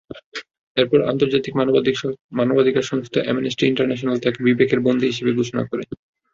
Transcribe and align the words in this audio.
এরপর 0.77 0.99
আন্তর্জাতিক 1.03 1.53
মানবাধিকার 2.39 2.89
সংস্থা 2.91 3.19
অ্যামনেস্টি 3.23 3.63
ইন্টারন্যাশনাল 3.67 4.17
তাঁকে 4.19 4.39
বিবেকের 4.45 4.79
বন্দী 4.85 5.05
হিসেবে 5.07 5.31
ঘোষণা 5.39 5.63
করে। 5.69 5.83